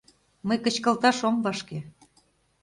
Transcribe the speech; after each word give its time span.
Мый 0.47 0.57
кычкалташ 0.63 1.17
ом 1.27 1.35
вашке 1.43 1.79